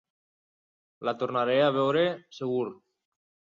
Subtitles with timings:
[1.09, 2.03] La tornaré a veure
[2.41, 2.65] segur!